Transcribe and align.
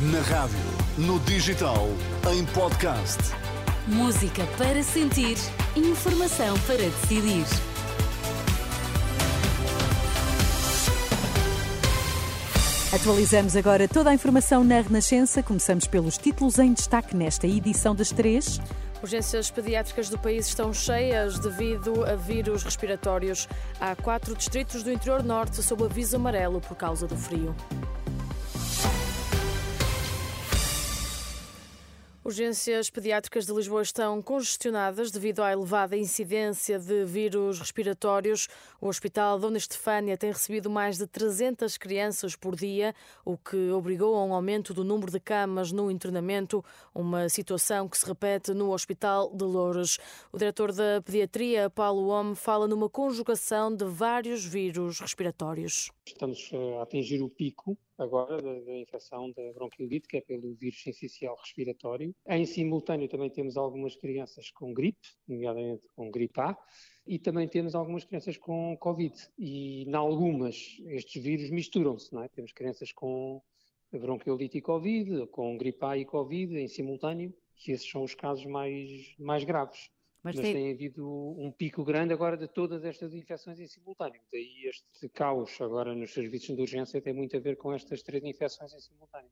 Na 0.00 0.20
rádio, 0.20 0.56
no 0.96 1.18
digital, 1.18 1.88
em 2.32 2.44
podcast. 2.46 3.18
Música 3.88 4.46
para 4.56 4.80
sentir, 4.80 5.36
informação 5.74 6.56
para 6.60 6.76
decidir. 6.76 7.44
Atualizamos 12.94 13.56
agora 13.56 13.88
toda 13.88 14.10
a 14.10 14.14
informação 14.14 14.62
na 14.62 14.80
Renascença. 14.80 15.42
Começamos 15.42 15.88
pelos 15.88 16.16
títulos 16.16 16.60
em 16.60 16.72
destaque 16.72 17.16
nesta 17.16 17.48
edição 17.48 17.92
das 17.92 18.12
três. 18.12 18.60
Urgências 19.02 19.50
pediátricas 19.50 20.08
do 20.08 20.16
país 20.16 20.46
estão 20.46 20.72
cheias 20.72 21.40
devido 21.40 22.04
a 22.04 22.14
vírus 22.14 22.62
respiratórios. 22.62 23.48
Há 23.80 23.96
quatro 23.96 24.36
distritos 24.36 24.84
do 24.84 24.92
interior 24.92 25.24
norte 25.24 25.60
sob 25.60 25.82
aviso 25.82 26.14
amarelo 26.14 26.60
por 26.60 26.76
causa 26.76 27.04
do 27.04 27.16
frio. 27.16 27.52
Urgências 32.28 32.90
pediátricas 32.90 33.46
de 33.46 33.54
Lisboa 33.54 33.80
estão 33.80 34.20
congestionadas 34.20 35.10
devido 35.10 35.42
à 35.42 35.50
elevada 35.50 35.96
incidência 35.96 36.78
de 36.78 37.02
vírus 37.06 37.58
respiratórios. 37.58 38.48
O 38.78 38.86
Hospital 38.86 39.38
Dona 39.38 39.56
Estefânia 39.56 40.14
tem 40.14 40.30
recebido 40.30 40.68
mais 40.68 40.98
de 40.98 41.06
300 41.06 41.78
crianças 41.78 42.36
por 42.36 42.54
dia, 42.54 42.94
o 43.24 43.38
que 43.38 43.70
obrigou 43.70 44.14
a 44.14 44.26
um 44.26 44.34
aumento 44.34 44.74
do 44.74 44.84
número 44.84 45.10
de 45.10 45.18
camas 45.18 45.72
no 45.72 45.90
internamento, 45.90 46.62
uma 46.94 47.30
situação 47.30 47.88
que 47.88 47.96
se 47.96 48.04
repete 48.04 48.52
no 48.52 48.74
Hospital 48.74 49.34
de 49.34 49.44
Louros. 49.44 49.98
O 50.30 50.36
diretor 50.36 50.70
da 50.70 51.00
Pediatria, 51.02 51.70
Paulo 51.70 52.08
Homme, 52.08 52.36
fala 52.36 52.68
numa 52.68 52.90
conjugação 52.90 53.74
de 53.74 53.86
vários 53.86 54.44
vírus 54.44 55.00
respiratórios. 55.00 55.90
Estamos 56.08 56.50
a 56.78 56.82
atingir 56.82 57.22
o 57.22 57.28
pico 57.28 57.78
agora 57.98 58.40
da, 58.40 58.60
da, 58.60 58.78
infecção 58.78 59.30
da 59.32 59.52
bronquiolite, 59.52 60.08
que 60.08 60.16
é 60.16 60.20
pelo 60.20 60.54
vírus 60.54 60.82
sensicial 60.82 61.36
respiratório. 61.36 62.14
Em 62.26 62.46
simultâneo 62.46 63.08
também 63.08 63.28
temos 63.28 63.56
algumas 63.56 63.94
crianças 63.94 64.50
com 64.50 64.72
gripe, 64.72 65.06
nomeadamente 65.26 65.86
com 65.94 66.10
gripe 66.10 66.40
A, 66.40 66.56
e 67.06 67.18
também 67.18 67.46
temos 67.46 67.74
algumas 67.74 68.04
crianças 68.04 68.36
com 68.36 68.76
Covid. 68.78 69.14
E, 69.38 69.84
em 69.84 69.94
algumas, 69.94 70.56
estes 70.86 71.22
vírus 71.22 71.50
misturam-se, 71.50 72.12
não 72.12 72.22
é? 72.22 72.28
Temos 72.28 72.52
crianças 72.52 72.90
com 72.92 73.42
bronquiolite 73.92 74.58
e 74.58 74.62
Covid, 74.62 75.26
com 75.28 75.56
gripe 75.58 75.84
A 75.84 75.96
e 75.96 76.04
Covid 76.04 76.56
em 76.56 76.68
simultâneo, 76.68 77.34
e 77.66 77.72
esses 77.72 77.90
são 77.90 78.02
os 78.02 78.14
casos 78.14 78.46
mais, 78.46 79.14
mais 79.18 79.44
graves. 79.44 79.90
Mas, 80.22 80.34
Mas 80.34 80.44
tem... 80.44 80.54
tem... 80.54 80.72
havido 80.72 81.06
um 81.38 81.52
pico 81.52 81.84
grande 81.84 82.12
agora 82.12 82.36
de 82.36 82.48
todas 82.48 82.84
estas 82.84 83.14
infecções 83.14 83.60
em 83.60 83.66
simultâneo. 83.66 84.20
Daí 84.32 84.66
este 84.66 85.08
caos 85.08 85.60
agora 85.60 85.94
nos 85.94 86.12
serviços 86.12 86.54
de 86.54 86.60
urgência 86.60 87.00
tem 87.00 87.12
muito 87.12 87.36
a 87.36 87.40
ver 87.40 87.56
com 87.56 87.72
estas 87.72 88.02
três 88.02 88.24
infecções 88.24 88.72
em 88.74 88.80
simultâneo. 88.80 89.30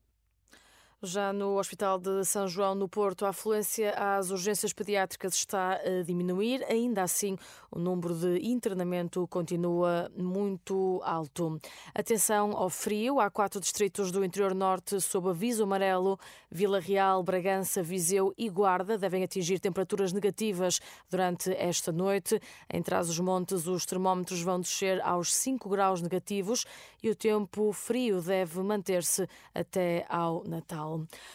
Já 1.03 1.31
no 1.31 1.59
Hospital 1.59 1.99
de 1.99 2.25
São 2.25 2.49
João, 2.49 2.75
no 2.75 2.89
Porto, 2.89 3.27
a 3.27 3.29
afluência 3.29 3.91
às 3.91 4.31
urgências 4.31 4.73
pediátricas 4.73 5.35
está 5.35 5.75
a 5.75 6.03
diminuir. 6.03 6.65
Ainda 6.71 7.03
assim, 7.03 7.37
o 7.71 7.79
número 7.79 8.15
de 8.15 8.39
internamento 8.39 9.29
continua 9.29 10.11
muito 10.17 11.03
alto. 11.05 11.61
Atenção 11.95 12.57
ao 12.57 12.71
frio. 12.71 13.21
Há 13.21 13.31
quatro 13.31 13.61
distritos 13.61 14.11
do 14.11 14.25
interior 14.25 14.55
norte 14.55 14.99
sob 14.99 15.29
aviso 15.29 15.65
amarelo. 15.65 16.19
Vila 16.51 16.81
Real, 16.81 17.23
Bragança, 17.23 17.83
Viseu 17.83 18.33
e 18.39 18.49
Guarda 18.49 18.97
devem 18.97 19.23
atingir 19.23 19.61
temperaturas 19.61 20.15
negativas 20.15 20.81
durante 21.11 21.53
esta 21.59 21.93
noite. 21.93 22.41
Em 22.73 22.81
Trás-os-Montes, 22.83 23.67
os 23.67 23.85
termómetros 23.85 24.41
vão 24.41 24.59
descer 24.59 25.03
aos 25.03 25.35
5 25.35 25.69
graus 25.69 26.01
negativos 26.01 26.65
e 27.03 27.11
o 27.11 27.15
tempo 27.15 27.71
frio 27.75 28.23
deve 28.23 28.61
manter-se 28.63 29.29
até 29.55 30.07
ao 30.09 30.43
Natal. 30.45 30.86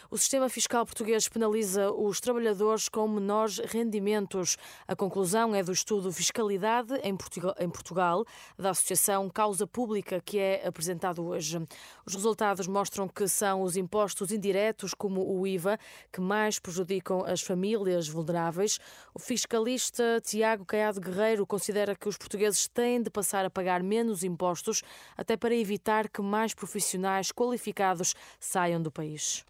O 0.10 0.18
sistema 0.18 0.50
fiscal 0.50 0.86
português 0.86 1.28
penaliza 1.28 1.92
os 1.92 2.20
trabalhadores 2.20 2.90
com 2.90 3.08
menores 3.08 3.60
rendimentos. 3.60 4.58
A 4.88 4.96
conclusão 4.96 5.54
é 5.54 5.64
do 5.64 5.72
estudo 5.72 6.12
Fiscalidade 6.12 6.94
em 7.04 7.70
Portugal, 7.70 8.26
da 8.58 8.72
Associação 8.72 9.30
Causa 9.30 9.68
Pública, 9.68 10.22
que 10.24 10.40
é 10.40 10.68
apresentado 10.68 11.26
hoje. 11.26 11.60
Os 12.06 12.14
resultados 12.14 12.68
mostram 12.68 13.08
que 13.08 13.28
são 13.28 13.62
os 13.62 13.76
impostos 13.76 14.32
indiretos, 14.32 14.94
como 14.94 15.22
o 15.22 15.46
IVA, 15.48 15.78
que 16.12 16.22
mais 16.22 16.60
prejudicam 16.60 17.24
as 17.26 17.42
famílias 17.42 18.08
vulneráveis. 18.08 18.80
O 19.14 19.20
fiscalista 19.20 20.22
Tiago 20.24 20.66
Caiado 20.66 21.02
Guerreiro 21.02 21.46
considera 21.46 21.96
que 21.96 22.08
os 22.08 22.18
portugueses 22.18 22.68
têm 22.68 23.02
de 23.02 23.10
passar 23.10 23.46
a 23.46 23.50
pagar 23.50 23.84
menos 23.84 24.24
impostos, 24.24 24.84
até 25.18 25.36
para 25.36 25.56
evitar 25.56 26.10
que 26.10 26.22
mais 26.22 26.54
profissionais 26.54 27.32
qualificados 27.32 28.16
saiam 28.40 28.82
do 28.82 28.92
país. 28.92 29.41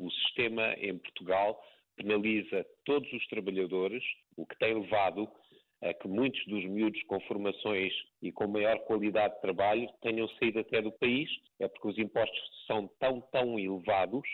O 0.00 0.10
sistema 0.10 0.74
em 0.78 0.96
Portugal 0.98 1.62
penaliza 1.96 2.66
todos 2.84 3.12
os 3.12 3.26
trabalhadores, 3.28 4.02
o 4.36 4.46
que 4.46 4.58
tem 4.58 4.74
levado 4.74 5.30
a 5.82 5.94
que 5.94 6.08
muitos 6.08 6.44
dos 6.46 6.64
miúdos 6.64 7.02
com 7.04 7.20
formações 7.20 7.92
e 8.20 8.30
com 8.32 8.46
maior 8.46 8.78
qualidade 8.80 9.34
de 9.34 9.40
trabalho 9.40 9.88
tenham 10.02 10.28
saído 10.38 10.60
até 10.60 10.82
do 10.82 10.92
país, 10.92 11.28
é 11.58 11.68
porque 11.68 11.88
os 11.88 11.98
impostos 11.98 12.38
são 12.66 12.88
tão, 12.98 13.20
tão 13.32 13.58
elevados 13.58 14.26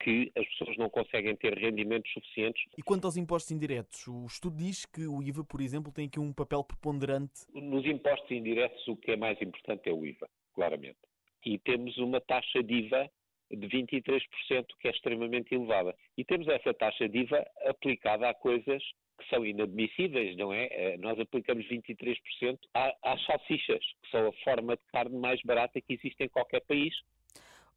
que 0.00 0.30
as 0.36 0.46
pessoas 0.48 0.76
não 0.76 0.88
conseguem 0.88 1.36
ter 1.36 1.58
rendimentos 1.58 2.10
suficientes. 2.12 2.62
E 2.76 2.82
quanto 2.82 3.06
aos 3.06 3.16
impostos 3.16 3.50
indiretos, 3.50 4.06
o 4.06 4.26
estudo 4.26 4.56
diz 4.56 4.86
que 4.86 5.06
o 5.06 5.22
IVA, 5.22 5.44
por 5.44 5.60
exemplo, 5.60 5.92
tem 5.92 6.06
aqui 6.06 6.20
um 6.20 6.32
papel 6.32 6.62
preponderante. 6.62 7.40
Nos 7.52 7.84
impostos 7.84 8.30
indiretos, 8.30 8.86
o 8.86 8.96
que 8.96 9.10
é 9.10 9.16
mais 9.16 9.40
importante 9.42 9.88
é 9.88 9.92
o 9.92 10.06
IVA, 10.06 10.28
claramente. 10.54 10.98
E 11.44 11.58
temos 11.58 11.96
uma 11.98 12.20
taxa 12.20 12.62
de 12.62 12.74
IVA 12.74 13.10
de 13.50 13.68
23%, 13.68 14.66
que 14.80 14.88
é 14.88 14.90
extremamente 14.90 15.54
elevada. 15.54 15.94
E 16.16 16.24
temos 16.24 16.46
essa 16.48 16.74
taxa 16.74 17.08
de 17.08 17.20
IVA 17.20 17.46
aplicada 17.66 18.28
a 18.28 18.34
coisas 18.34 18.82
que 19.18 19.28
são 19.28 19.44
inadmissíveis, 19.44 20.36
não 20.36 20.52
é? 20.52 20.68
Eh, 20.70 20.96
nós 20.98 21.18
aplicamos 21.18 21.66
23% 21.66 22.58
às 23.02 23.24
salsichas, 23.24 23.84
que 24.02 24.10
são 24.10 24.28
a 24.28 24.32
forma 24.44 24.76
de 24.76 24.82
carne 24.92 25.18
mais 25.18 25.40
barata 25.42 25.80
que 25.80 25.94
existe 25.94 26.22
em 26.22 26.28
qualquer 26.28 26.60
país. 26.60 26.94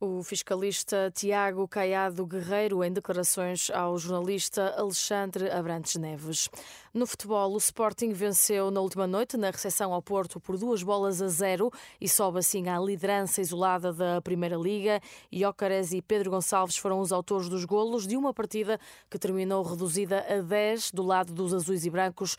O 0.04 0.24
fiscalista 0.24 1.12
Tiago 1.14 1.68
Caiado 1.68 2.26
Guerreiro, 2.26 2.84
em 2.84 2.92
declarações 2.92 3.70
ao 3.70 4.00
jornalista 4.00 4.74
Alexandre 4.76 5.52
Abrantes 5.52 5.96
Neves. 5.96 6.50
No 6.92 7.06
futebol, 7.06 7.54
o 7.54 7.58
Sporting 7.58 8.12
venceu 8.12 8.72
na 8.72 8.82
última 8.82 9.06
noite, 9.06 9.38
na 9.38 9.52
recepção 9.52 9.94
ao 9.94 10.02
Porto, 10.02 10.40
por 10.40 10.58
duas 10.58 10.82
bolas 10.82 11.22
a 11.22 11.28
zero 11.28 11.72
e 12.02 12.10
sobe 12.10 12.40
assim 12.40 12.68
à 12.68 12.80
liderança 12.80 13.42
isolada 13.42 13.94
da 13.94 14.20
Primeira 14.24 14.56
Liga. 14.56 15.00
Iócares 15.32 15.92
e 15.92 16.02
Pedro 16.02 16.32
Gonçalves 16.32 16.78
foram 16.78 17.00
os 17.00 17.12
autores 17.12 17.48
dos 17.48 17.64
golos 17.64 18.08
de 18.08 18.18
uma 18.18 18.34
partida 18.34 18.80
que 19.08 19.20
terminou 19.20 19.62
reduzida 19.62 20.26
a 20.28 20.42
10 20.42 20.94
do 20.94 21.04
lado 21.04 21.32
dos 21.32 21.54
azuis 21.54 21.86
e 21.86 21.92
brancos. 21.92 22.36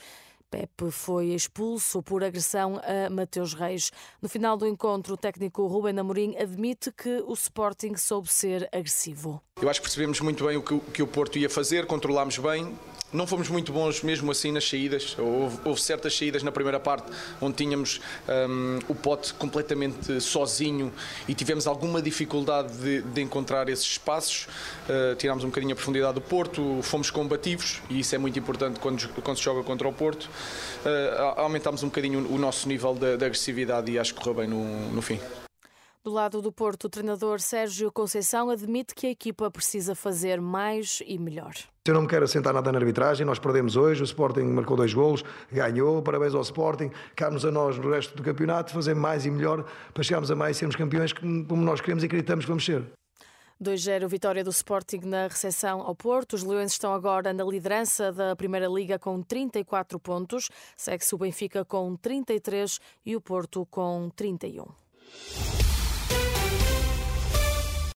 Pepe 0.53 0.91
foi 0.91 1.29
expulso 1.29 2.03
por 2.03 2.23
agressão 2.23 2.79
a 2.85 3.09
Mateus 3.09 3.55
Reis. 3.55 3.91
No 4.21 4.29
final 4.29 4.55
do 4.55 4.67
encontro, 4.67 5.15
o 5.15 5.17
técnico 5.17 5.67
Ruben 5.67 5.99
Amorim 5.99 6.37
admite 6.37 6.93
que 6.93 7.25
o 7.27 7.33
Sporting 7.33 7.97
soube 7.97 8.31
ser 8.31 8.69
agressivo. 8.71 9.41
Eu 9.63 9.71
acho 9.71 9.81
que 9.81 9.87
percebemos 9.87 10.21
muito 10.21 10.45
bem 10.45 10.59
o 10.59 10.63
que, 10.63 11.03
o 11.03 11.07
Porto 11.07 11.39
ia 11.39 11.49
fazer, 11.49 11.87
controlámos 11.87 12.37
bem, 12.37 12.79
não 13.13 13.27
fomos 13.27 13.49
muito 13.49 13.73
bons 13.73 14.03
mesmo 14.03 14.31
assim 14.31 14.53
nas 14.53 14.69
saídas. 14.69 15.17
Houve, 15.19 15.59
houve 15.65 15.81
certas 15.81 16.17
saídas 16.17 16.43
na 16.43 16.51
primeira 16.51 16.81
parte 16.81 17.11
onde 17.41 17.57
tínhamos 17.57 18.01
um, 18.29 18.79
o 18.89 18.95
pote 18.95 19.35
completamente 19.35 20.21
sozinho 20.21 20.93
e 21.29 21.35
tivemos 21.35 21.67
alguma 21.67 22.01
dificuldade 22.01 22.73
de, 22.79 23.03
de 23.03 23.21
encontrar 23.21 23.69
esses 23.69 23.87
espaços. 23.87 24.47
Uh, 24.89 25.15
tirámos 25.17 25.45
um 25.45 25.49
bocadinho 25.49 25.73
a 25.73 25.77
profundidade 25.77 26.15
do 26.15 26.21
Porto, 26.21 26.81
fomos 26.83 27.11
combativos 27.11 27.83
e 27.91 28.01
isso 28.01 28.15
é 28.15 28.19
muito 28.19 28.39
importante 28.39 28.81
quando, 28.81 29.09
quando 29.23 29.37
se 29.37 29.43
joga 29.43 29.63
contra 29.63 29.89
o 29.89 29.93
Porto. 29.93 30.25
Uh, 30.85 31.41
aumentámos 31.41 31.83
um 31.83 31.89
bocadinho 31.89 32.27
o 32.33 32.39
nosso 32.39 32.69
nível 32.69 32.95
de, 32.95 33.17
de 33.17 33.25
agressividade 33.25 33.91
e 33.91 33.99
acho 33.99 34.15
que 34.15 34.21
correu 34.21 34.35
bem 34.35 34.49
no, 34.49 34.91
no 34.91 35.03
fim. 35.03 35.19
Do 36.05 36.11
lado 36.11 36.43
do 36.43 36.51
Porto, 36.51 36.87
o 36.87 36.89
treinador 36.89 37.39
Sérgio 37.39 37.93
Conceição 37.93 38.51
admite 38.51 38.93
que 38.93 39.07
a 39.07 39.11
equipa 39.11 39.49
precisa 39.53 39.95
fazer 39.95 40.41
mais 40.41 41.01
e 41.07 41.17
melhor. 41.17 41.55
Eu 41.87 41.95
não 41.95 42.03
me 42.03 42.09
quero 42.09 42.25
assentar 42.25 42.53
nada 42.53 42.73
na 42.73 42.79
arbitragem, 42.79 43.25
nós 43.25 43.39
perdemos 43.39 43.77
hoje, 43.77 44.03
o 44.03 44.05
Sporting 44.05 44.43
marcou 44.43 44.77
dois 44.77 44.93
golos, 44.93 45.23
ganhou, 45.53 46.03
parabéns 46.03 46.35
ao 46.35 46.41
Sporting, 46.41 46.91
cabe-nos 47.15 47.45
a 47.45 47.53
nós 47.53 47.79
no 47.79 47.89
resto 47.89 48.17
do 48.17 48.23
campeonato 48.25 48.73
fazer 48.73 48.95
mais 48.95 49.25
e 49.27 49.31
melhor 49.31 49.65
para 49.95 50.03
chegarmos 50.03 50.29
a 50.29 50.35
mais 50.35 50.57
e 50.57 50.59
sermos 50.59 50.75
campeões 50.75 51.13
como 51.13 51.63
nós 51.63 51.81
queremos 51.81 52.03
e 52.03 52.07
acreditamos 52.07 52.47
que 52.47 52.49
vamos 52.49 52.65
ser. 52.65 52.85
2-0 53.63 54.09
vitória 54.09 54.43
do 54.43 54.51
Sporting 54.51 55.03
na 55.05 55.29
recepção 55.29 55.83
ao 55.83 55.95
Porto. 55.95 56.33
Os 56.33 56.43
Leões 56.43 56.73
estão 56.73 56.93
agora 56.93 57.33
na 57.33 57.45
liderança 57.45 58.11
da 58.11 58.35
Primeira 58.35 58.67
Liga 58.67 58.99
com 58.99 59.23
34 59.23 60.01
pontos. 60.01 60.49
Segue-se 60.77 61.15
o 61.15 61.19
Benfica 61.19 61.65
com 61.65 61.95
33 61.95 62.81
e 63.07 63.15
o 63.15 63.21
Porto 63.21 63.65
com 63.71 64.11
31. 64.17 65.62